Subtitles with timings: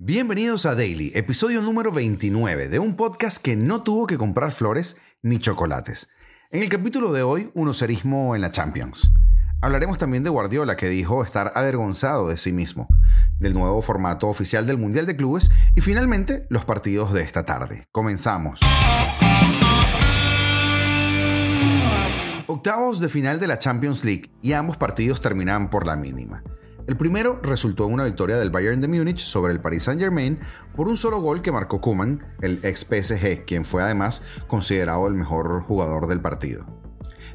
[0.00, 4.96] Bienvenidos a Daily, episodio número 29 de un podcast que no tuvo que comprar flores
[5.22, 6.08] ni chocolates.
[6.52, 9.10] En el capítulo de hoy, un ocerismo en la Champions.
[9.60, 12.86] Hablaremos también de Guardiola, que dijo estar avergonzado de sí mismo,
[13.40, 17.88] del nuevo formato oficial del Mundial de Clubes y finalmente los partidos de esta tarde.
[17.90, 18.60] Comenzamos.
[22.46, 26.44] Octavos de final de la Champions League y ambos partidos terminan por la mínima.
[26.88, 30.38] El primero resultó en una victoria del Bayern de Múnich sobre el Paris Saint-Germain
[30.74, 35.12] por un solo gol que marcó Kuman, el ex PSG, quien fue además considerado el
[35.12, 36.64] mejor jugador del partido.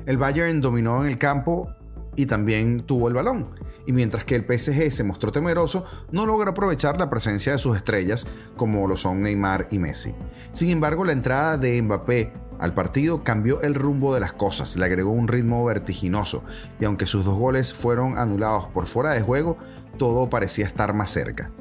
[0.07, 1.69] El Bayern dominó en el campo
[2.15, 3.51] y también tuvo el balón.
[3.85, 7.77] Y mientras que el PSG se mostró temeroso, no logra aprovechar la presencia de sus
[7.77, 8.25] estrellas
[8.57, 10.15] como lo son Neymar y Messi.
[10.51, 14.85] Sin embargo, la entrada de Mbappé al partido cambió el rumbo de las cosas, le
[14.85, 16.43] agregó un ritmo vertiginoso
[16.79, 19.57] y aunque sus dos goles fueron anulados por fuera de juego,
[19.97, 21.51] todo parecía estar más cerca.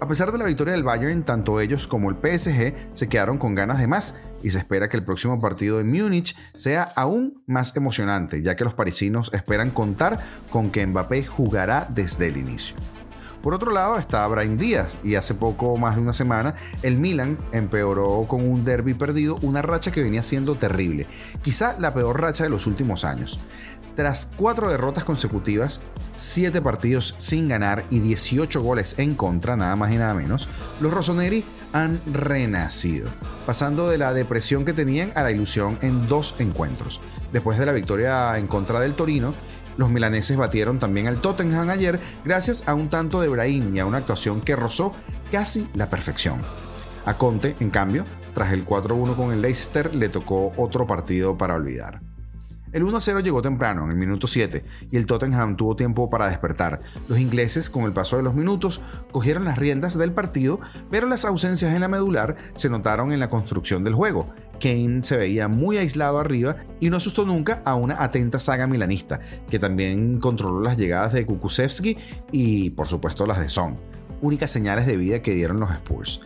[0.00, 3.54] A pesar de la victoria del Bayern, tanto ellos como el PSG se quedaron con
[3.54, 7.74] ganas de más y se espera que el próximo partido en Múnich sea aún más
[7.76, 12.76] emocionante, ya que los parisinos esperan contar con que Mbappé jugará desde el inicio.
[13.44, 17.36] Por otro lado está Brian Díaz y hace poco más de una semana el Milan
[17.52, 21.06] empeoró con un derby perdido, una racha que venía siendo terrible,
[21.42, 23.38] quizá la peor racha de los últimos años.
[23.96, 25.82] Tras cuatro derrotas consecutivas,
[26.14, 30.48] siete partidos sin ganar y 18 goles en contra, nada más y nada menos,
[30.80, 33.10] los Rossoneri han renacido,
[33.44, 36.98] pasando de la depresión que tenían a la ilusión en dos encuentros.
[37.30, 39.34] Después de la victoria en contra del Torino,
[39.76, 43.86] los milaneses batieron también al Tottenham ayer gracias a un tanto de Brahim y a
[43.86, 44.92] una actuación que rozó
[45.30, 46.40] casi la perfección.
[47.06, 51.54] A Conte, en cambio, tras el 4-1 con el Leicester, le tocó otro partido para
[51.54, 52.00] olvidar.
[52.74, 56.80] El 1-0 llegó temprano, en el minuto 7, y el Tottenham tuvo tiempo para despertar.
[57.06, 58.80] Los ingleses, con el paso de los minutos,
[59.12, 60.58] cogieron las riendas del partido,
[60.90, 64.34] pero las ausencias en la medular se notaron en la construcción del juego.
[64.60, 69.20] Kane se veía muy aislado arriba y no asustó nunca a una atenta saga milanista,
[69.50, 71.96] que también controló las llegadas de Kukusevski
[72.32, 73.78] y, por supuesto, las de Son,
[74.20, 76.20] únicas señales de vida que dieron los Spurs.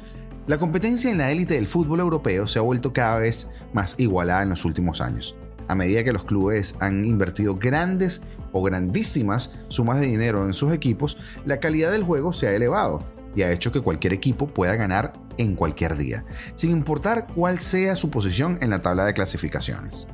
[0.46, 4.42] La competencia en la élite del fútbol europeo se ha vuelto cada vez más igualada
[4.42, 5.36] en los últimos años
[5.68, 10.72] a medida que los clubes han invertido grandes o grandísimas sumas de dinero en sus
[10.72, 13.04] equipos, la calidad del juego se ha elevado
[13.38, 16.24] y ha hecho que cualquier equipo pueda ganar en cualquier día,
[16.56, 20.08] sin importar cuál sea su posición en la tabla de clasificaciones.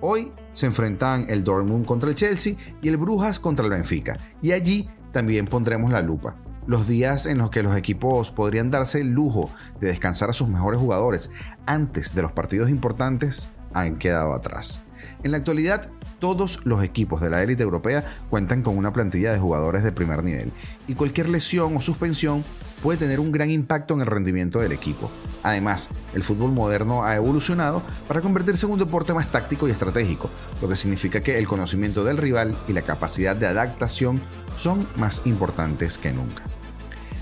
[0.00, 4.50] Hoy se enfrentan el Dortmund contra el Chelsea y el Brujas contra el Benfica, y
[4.50, 6.34] allí también pondremos la lupa.
[6.66, 9.48] Los días en los que los equipos podrían darse el lujo
[9.80, 11.30] de descansar a sus mejores jugadores
[11.66, 14.82] antes de los partidos importantes han quedado atrás.
[15.22, 19.38] En la actualidad, todos los equipos de la élite europea cuentan con una plantilla de
[19.38, 20.52] jugadores de primer nivel
[20.88, 22.44] y cualquier lesión o suspensión
[22.82, 25.10] puede tener un gran impacto en el rendimiento del equipo.
[25.42, 30.30] Además, el fútbol moderno ha evolucionado para convertirse en un deporte más táctico y estratégico,
[30.60, 34.20] lo que significa que el conocimiento del rival y la capacidad de adaptación
[34.56, 36.42] son más importantes que nunca.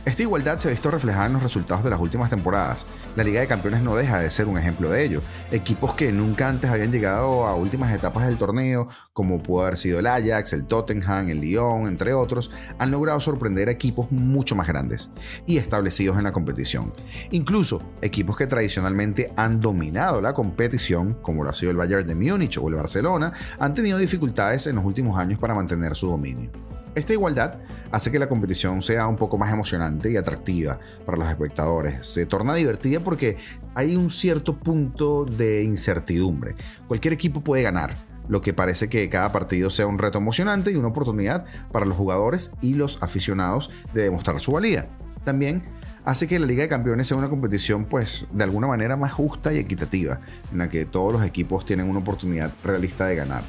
[0.05, 2.85] Esta igualdad se ha visto reflejada en los resultados de las últimas temporadas.
[3.17, 5.23] La Liga de Campeones no deja de ser un ejemplo de ello.
[5.51, 10.01] Equipos que nunca antes habían llegado a últimas etapas del torneo, como pudo haber sido
[10.01, 14.69] el Ajax, el Tottenham, el Lyon, entre otros, han logrado sorprender a equipos mucho más
[14.69, 15.09] grandes
[15.47, 16.93] y establecidos en la competición.
[17.31, 22.15] Incluso equipos que tradicionalmente han dominado la competición, como lo ha sido el Bayern de
[22.15, 26.51] Múnich o el Barcelona, han tenido dificultades en los últimos años para mantener su dominio.
[26.95, 27.59] Esta igualdad
[27.91, 32.07] hace que la competición sea un poco más emocionante y atractiva para los espectadores.
[32.07, 33.37] Se torna divertida porque
[33.75, 36.55] hay un cierto punto de incertidumbre.
[36.87, 37.97] Cualquier equipo puede ganar,
[38.29, 41.97] lo que parece que cada partido sea un reto emocionante y una oportunidad para los
[41.97, 44.89] jugadores y los aficionados de demostrar su valía.
[45.25, 45.65] También
[46.05, 49.53] hace que la Liga de Campeones sea una competición pues de alguna manera más justa
[49.53, 50.21] y equitativa,
[50.53, 53.43] en la que todos los equipos tienen una oportunidad realista de ganar.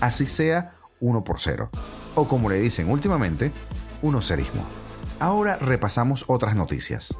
[0.00, 1.70] Así sea 1 por 0.
[2.16, 3.52] O como le dicen últimamente,
[4.02, 4.64] un ocerismo.
[5.20, 7.16] Ahora repasamos otras noticias.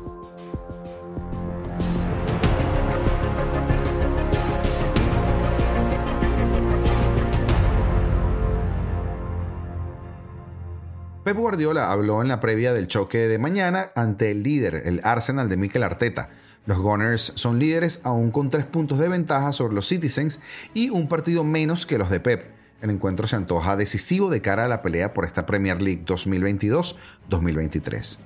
[11.24, 15.48] Pep Guardiola habló en la previa del choque de mañana ante el líder, el Arsenal
[15.48, 16.30] de Mikel Arteta.
[16.64, 20.40] Los Gunners son líderes aún con tres puntos de ventaja sobre los Citizens
[20.72, 22.55] y un partido menos que los de Pep.
[22.82, 28.18] El encuentro se antoja decisivo de cara a la pelea por esta Premier League 2022-2023.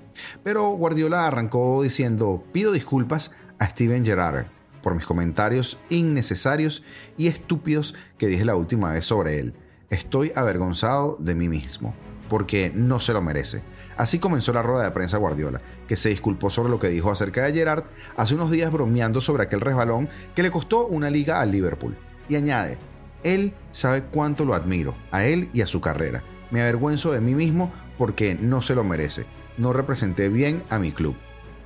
[0.43, 4.47] Pero Guardiola arrancó diciendo, pido disculpas a Steven Gerrard
[4.83, 6.83] por mis comentarios innecesarios
[7.17, 9.55] y estúpidos que dije la última vez sobre él.
[9.89, 11.95] Estoy avergonzado de mí mismo,
[12.29, 13.63] porque no se lo merece.
[13.97, 17.45] Así comenzó la rueda de prensa Guardiola, que se disculpó sobre lo que dijo acerca
[17.45, 17.85] de Gerard
[18.17, 21.97] hace unos días bromeando sobre aquel resbalón que le costó una liga al Liverpool.
[22.29, 22.79] Y añade,
[23.23, 26.23] él sabe cuánto lo admiro, a él y a su carrera.
[26.51, 29.27] Me avergüenzo de mí mismo porque no se lo merece.
[29.59, 31.15] No representé bien a mi club.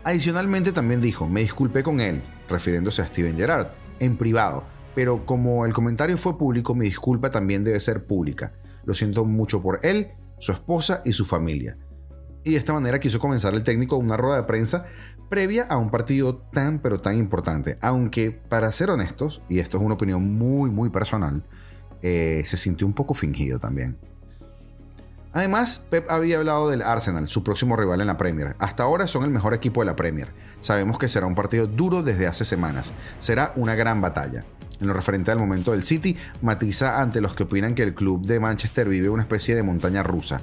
[0.02, 3.68] Adicionalmente también dijo, me disculpé con él, refiriéndose a Steven Gerrard,
[4.00, 4.64] en privado,
[4.94, 8.52] pero como el comentario fue público, mi disculpa también debe ser pública.
[8.84, 11.78] Lo siento mucho por él, su esposa y su familia.
[12.44, 14.86] Y de esta manera quiso comenzar el técnico una rueda de prensa
[15.34, 17.74] previa a un partido tan pero tan importante.
[17.82, 21.42] Aunque para ser honestos, y esto es una opinión muy muy personal,
[22.02, 23.98] eh, se sintió un poco fingido también.
[25.32, 28.54] Además, Pep había hablado del Arsenal, su próximo rival en la Premier.
[28.60, 30.28] Hasta ahora son el mejor equipo de la Premier.
[30.60, 32.92] Sabemos que será un partido duro desde hace semanas.
[33.18, 34.44] Será una gran batalla.
[34.80, 38.24] En lo referente al momento del City, matiza ante los que opinan que el club
[38.24, 40.42] de Manchester vive una especie de montaña rusa.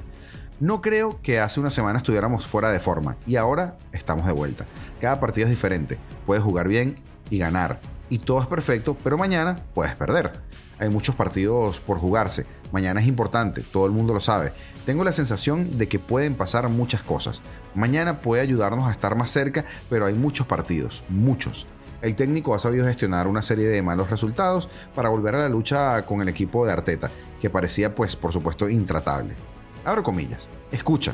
[0.61, 4.67] No creo que hace una semana estuviéramos fuera de forma y ahora estamos de vuelta.
[4.99, 5.97] Cada partido es diferente.
[6.27, 6.97] Puedes jugar bien
[7.31, 7.79] y ganar.
[8.11, 10.33] Y todo es perfecto, pero mañana puedes perder.
[10.77, 12.45] Hay muchos partidos por jugarse.
[12.71, 14.53] Mañana es importante, todo el mundo lo sabe.
[14.85, 17.41] Tengo la sensación de que pueden pasar muchas cosas.
[17.73, 21.65] Mañana puede ayudarnos a estar más cerca, pero hay muchos partidos, muchos.
[22.03, 26.05] El técnico ha sabido gestionar una serie de malos resultados para volver a la lucha
[26.05, 27.09] con el equipo de Arteta,
[27.41, 29.33] que parecía pues por supuesto intratable.
[29.83, 30.49] Abro comillas.
[30.71, 31.13] Escucha,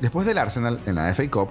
[0.00, 1.48] después del Arsenal en la FA Cup,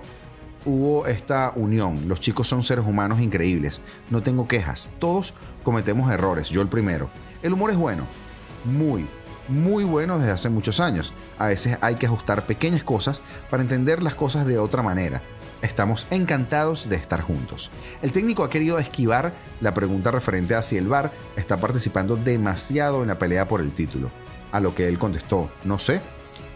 [0.65, 2.07] hubo esta unión.
[2.07, 3.81] Los chicos son seres humanos increíbles.
[4.09, 4.91] No tengo quejas.
[4.99, 5.33] Todos
[5.63, 7.09] cometemos errores, yo el primero.
[7.41, 8.05] El humor es bueno.
[8.63, 9.05] Muy,
[9.47, 11.13] muy bueno desde hace muchos años.
[11.37, 15.21] A veces hay que ajustar pequeñas cosas para entender las cosas de otra manera.
[15.61, 17.71] Estamos encantados de estar juntos.
[18.01, 23.01] El técnico ha querido esquivar la pregunta referente a si el VAR está participando demasiado
[23.01, 24.11] en la pelea por el título.
[24.51, 26.01] A lo que él contestó, no sé.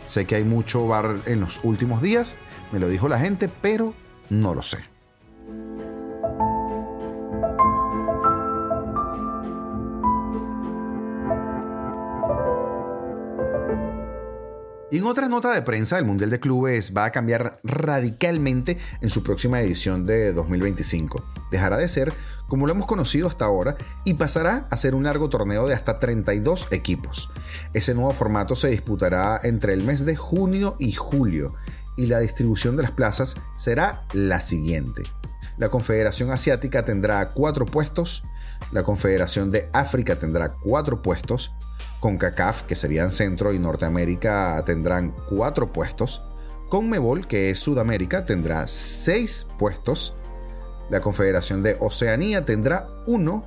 [0.08, 2.38] Sé que hay mucho VAR en los últimos días,
[2.72, 3.94] me lo dijo la gente, pero
[4.30, 4.97] no lo sé.
[14.90, 19.10] Y en otra nota de prensa, el Mundial de Clubes va a cambiar radicalmente en
[19.10, 21.26] su próxima edición de 2025.
[21.52, 22.14] Dejará de ser
[22.48, 23.76] como lo hemos conocido hasta ahora
[24.06, 27.30] y pasará a ser un largo torneo de hasta 32 equipos.
[27.74, 31.54] Ese nuevo formato se disputará entre el mes de junio y julio
[31.98, 35.04] y la distribución de las plazas será la siguiente.
[35.58, 38.24] La Confederación Asiática tendrá cuatro puestos,
[38.72, 41.52] la Confederación de África tendrá cuatro puestos,
[42.00, 46.22] CONCACAF, que serían Centro y Norteamérica, tendrán cuatro puestos.
[46.70, 50.16] CONMEBOL, que es Sudamérica, tendrá seis puestos.
[50.90, 53.46] La Confederación de Oceanía tendrá uno.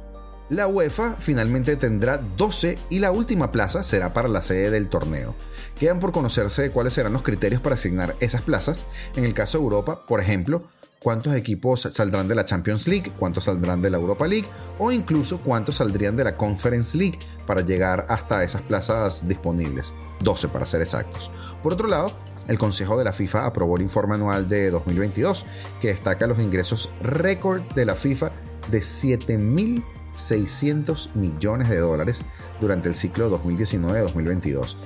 [0.48, 5.34] La UEFA finalmente tendrá 12 y la última plaza será para la sede del torneo.
[5.78, 8.84] Quedan por conocerse cuáles serán los criterios para asignar esas plazas.
[9.14, 10.64] En el caso de Europa, por ejemplo,
[11.00, 14.48] cuántos equipos saldrán de la Champions League, cuántos saldrán de la Europa League
[14.78, 20.48] o incluso cuántos saldrían de la Conference League para llegar hasta esas plazas disponibles, 12
[20.48, 21.30] para ser exactos.
[21.62, 22.12] Por otro lado,
[22.48, 25.46] el Consejo de la FIFA aprobó el informe anual de 2022
[25.80, 28.32] que destaca los ingresos récord de la FIFA
[28.70, 32.22] de 7.600 millones de dólares
[32.60, 34.76] durante el ciclo 2019-2022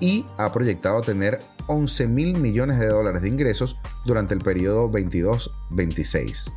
[0.00, 1.40] y ha proyectado tener
[1.70, 6.52] 11 mil millones de dólares de ingresos durante el periodo 22-26.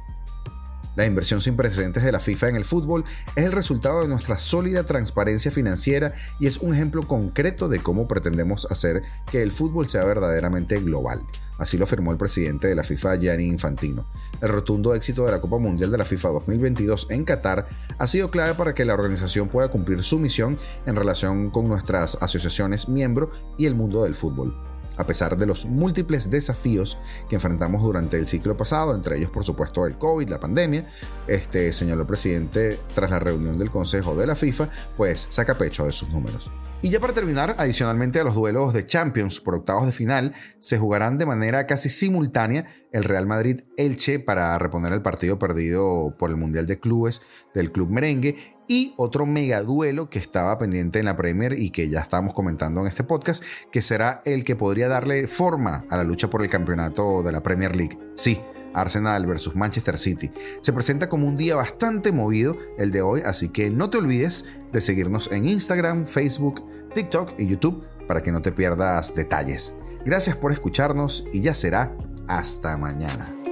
[0.95, 3.03] La inversión sin precedentes de la FIFA en el fútbol
[3.36, 8.08] es el resultado de nuestra sólida transparencia financiera y es un ejemplo concreto de cómo
[8.08, 9.01] pretendemos hacer
[9.32, 11.22] que el fútbol sea verdaderamente global.
[11.58, 14.05] Así lo afirmó el presidente de la FIFA, Gianni Infantino.
[14.41, 17.67] El rotundo éxito de la Copa Mundial de la FIFA 2022 en Qatar
[17.98, 22.17] ha sido clave para que la organización pueda cumplir su misión en relación con nuestras
[22.22, 24.55] asociaciones miembro y el mundo del fútbol
[24.97, 26.97] a pesar de los múltiples desafíos
[27.29, 30.85] que enfrentamos durante el ciclo pasado, entre ellos por supuesto el COVID, la pandemia,
[31.27, 35.85] este, señaló el presidente tras la reunión del Consejo de la FIFA, pues saca pecho
[35.85, 36.51] de sus números.
[36.83, 40.77] Y ya para terminar, adicionalmente a los duelos de Champions por octavos de final, se
[40.77, 46.35] jugarán de manera casi simultánea el Real Madrid-Elche para reponer el partido perdido por el
[46.35, 47.21] Mundial de Clubes
[47.53, 51.89] del Club Merengue y otro mega duelo que estaba pendiente en la Premier y que
[51.89, 56.03] ya estábamos comentando en este podcast, que será el que podría darle forma a la
[56.03, 57.98] lucha por el campeonato de la Premier League.
[58.15, 58.39] Sí,
[58.74, 60.32] Arsenal versus Manchester City.
[60.62, 64.46] Se presenta como un día bastante movido el de hoy, así que no te olvides
[64.72, 69.75] de seguirnos en Instagram, Facebook, TikTok y YouTube para que no te pierdas detalles.
[70.05, 71.96] Gracias por escucharnos y ya será
[72.27, 73.42] hasta mañana.